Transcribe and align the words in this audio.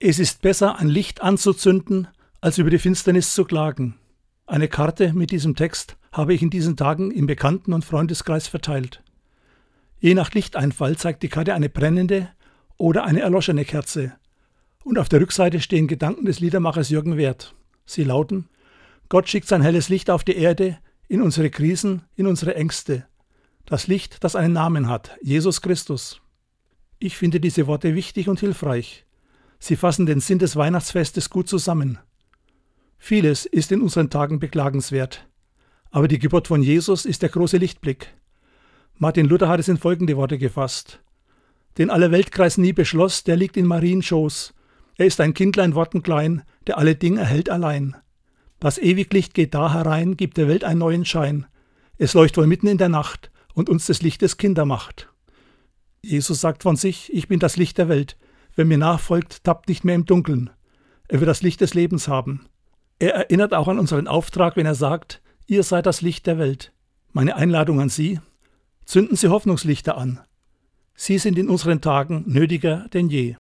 Es 0.00 0.20
ist 0.20 0.42
besser, 0.42 0.78
ein 0.78 0.86
Licht 0.86 1.22
anzuzünden, 1.22 2.06
als 2.40 2.58
über 2.58 2.70
die 2.70 2.78
Finsternis 2.78 3.34
zu 3.34 3.44
klagen. 3.44 3.96
Eine 4.46 4.68
Karte 4.68 5.12
mit 5.12 5.32
diesem 5.32 5.56
Text 5.56 5.96
habe 6.12 6.34
ich 6.34 6.40
in 6.40 6.50
diesen 6.50 6.76
Tagen 6.76 7.10
im 7.10 7.26
Bekannten- 7.26 7.72
und 7.72 7.84
Freundeskreis 7.84 8.46
verteilt. 8.46 9.02
Je 9.98 10.14
nach 10.14 10.30
Lichteinfall 10.30 10.96
zeigt 10.96 11.24
die 11.24 11.28
Karte 11.28 11.52
eine 11.52 11.68
brennende 11.68 12.28
oder 12.76 13.02
eine 13.02 13.22
erloschene 13.22 13.64
Kerze. 13.64 14.12
Und 14.84 15.00
auf 15.00 15.08
der 15.08 15.20
Rückseite 15.20 15.60
stehen 15.60 15.88
Gedanken 15.88 16.26
des 16.26 16.38
Liedermachers 16.38 16.90
Jürgen 16.90 17.16
Wert. 17.16 17.56
Sie 17.84 18.04
lauten: 18.04 18.48
Gott 19.08 19.28
schickt 19.28 19.48
sein 19.48 19.62
helles 19.62 19.88
Licht 19.88 20.10
auf 20.10 20.22
die 20.22 20.36
Erde, 20.36 20.78
in 21.08 21.22
unsere 21.22 21.50
Krisen, 21.50 22.02
in 22.14 22.28
unsere 22.28 22.54
Ängste. 22.54 23.04
Das 23.66 23.88
Licht, 23.88 24.22
das 24.22 24.36
einen 24.36 24.52
Namen 24.52 24.88
hat, 24.88 25.18
Jesus 25.22 25.60
Christus. 25.60 26.20
Ich 27.00 27.16
finde 27.16 27.40
diese 27.40 27.66
Worte 27.66 27.96
wichtig 27.96 28.28
und 28.28 28.38
hilfreich. 28.38 29.04
Sie 29.58 29.76
fassen 29.76 30.06
den 30.06 30.20
Sinn 30.20 30.38
des 30.38 30.56
Weihnachtsfestes 30.56 31.30
gut 31.30 31.48
zusammen. 31.48 31.98
Vieles 32.98 33.46
ist 33.46 33.72
in 33.72 33.80
unseren 33.80 34.10
Tagen 34.10 34.38
beklagenswert. 34.38 35.26
Aber 35.90 36.08
die 36.08 36.18
Geburt 36.18 36.48
von 36.48 36.62
Jesus 36.62 37.04
ist 37.04 37.22
der 37.22 37.28
große 37.28 37.56
Lichtblick. 37.56 38.14
Martin 38.96 39.26
Luther 39.26 39.48
hat 39.48 39.60
es 39.60 39.68
in 39.68 39.78
folgende 39.78 40.16
Worte 40.16 40.38
gefasst. 40.38 41.00
Den 41.78 41.90
aller 41.90 42.10
Weltkreis 42.10 42.58
nie 42.58 42.72
beschloss, 42.72 43.24
der 43.24 43.36
liegt 43.36 43.56
in 43.56 43.66
Marienschoß. 43.66 44.54
Er 44.96 45.06
ist 45.06 45.20
ein 45.20 45.34
Kindlein 45.34 45.74
wortenklein, 45.76 46.42
der 46.66 46.78
alle 46.78 46.96
Dinge 46.96 47.20
erhält 47.20 47.48
allein. 47.50 47.96
Das 48.58 48.78
Ewiglicht 48.78 49.34
geht 49.34 49.54
da 49.54 49.72
herein, 49.72 50.16
gibt 50.16 50.36
der 50.36 50.48
Welt 50.48 50.64
einen 50.64 50.80
neuen 50.80 51.04
Schein. 51.04 51.46
Es 51.96 52.14
leucht 52.14 52.36
wohl 52.36 52.48
mitten 52.48 52.66
in 52.66 52.78
der 52.78 52.88
Nacht 52.88 53.30
und 53.54 53.68
uns 53.68 53.86
des 53.86 54.02
Lichtes 54.02 54.36
Kinder 54.36 54.64
macht. 54.64 55.08
Jesus 56.02 56.40
sagt 56.40 56.64
von 56.64 56.74
sich, 56.74 57.12
ich 57.12 57.28
bin 57.28 57.38
das 57.38 57.56
Licht 57.56 57.78
der 57.78 57.88
Welt. 57.88 58.16
Wer 58.58 58.64
mir 58.64 58.76
nachfolgt, 58.76 59.44
tappt 59.44 59.68
nicht 59.68 59.84
mehr 59.84 59.94
im 59.94 60.04
Dunkeln. 60.04 60.50
Er 61.06 61.20
wird 61.20 61.28
das 61.28 61.42
Licht 61.42 61.60
des 61.60 61.74
Lebens 61.74 62.08
haben. 62.08 62.48
Er 62.98 63.14
erinnert 63.14 63.54
auch 63.54 63.68
an 63.68 63.78
unseren 63.78 64.08
Auftrag, 64.08 64.56
wenn 64.56 64.66
er 64.66 64.74
sagt, 64.74 65.22
ihr 65.46 65.62
seid 65.62 65.86
das 65.86 66.00
Licht 66.02 66.26
der 66.26 66.38
Welt. 66.38 66.72
Meine 67.12 67.36
Einladung 67.36 67.80
an 67.80 67.88
Sie, 67.88 68.18
zünden 68.84 69.16
Sie 69.16 69.28
Hoffnungslichter 69.28 69.96
an. 69.96 70.18
Sie 70.96 71.18
sind 71.18 71.38
in 71.38 71.48
unseren 71.48 71.80
Tagen 71.80 72.24
nötiger 72.26 72.88
denn 72.92 73.08
je. 73.08 73.36